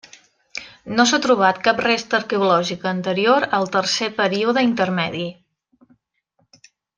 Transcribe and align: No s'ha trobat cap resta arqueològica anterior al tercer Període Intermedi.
No 0.99 1.03
s'ha 1.09 1.17
trobat 1.25 1.59
cap 1.67 1.81
resta 1.85 2.17
arqueològica 2.19 2.89
anterior 2.93 3.45
al 3.59 3.69
tercer 3.79 4.09
Període 4.23 4.65
Intermedi. 4.69 5.29